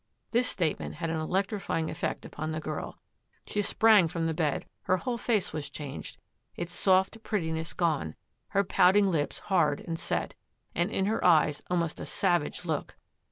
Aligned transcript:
This 0.31 0.47
statement 0.49 0.95
had 0.95 1.11
an 1.11 1.19
electrifying 1.19 1.87
effect 1.91 2.25
upon 2.25 2.51
the 2.51 2.59
girl. 2.59 2.97
She 3.45 3.61
sprang 3.61 4.07
from 4.07 4.25
the 4.25 4.33
bed; 4.33 4.65
her 4.85 4.97
whole 4.97 5.19
face 5.19 5.53
was 5.53 5.69
changed,— 5.69 6.17
its 6.57 6.73
soft 6.73 7.21
prettiness 7.21 7.73
gone; 7.73 8.15
her 8.47 8.63
pout 8.63 8.97
ing 8.97 9.11
lips 9.11 9.37
hard 9.37 9.79
and 9.79 9.99
set, 9.99 10.33
and 10.73 10.89
in 10.89 11.05
her 11.05 11.23
eyes 11.23 11.61
almost 11.69 11.99
a 11.99 12.07
sav 12.07 12.43
age 12.43 12.65
look. 12.65 12.95